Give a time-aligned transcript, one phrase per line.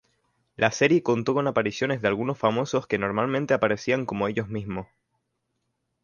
[0.57, 4.87] La serie contó con apariciones de algunos famosos que normalmente aparecían como ellos mismos.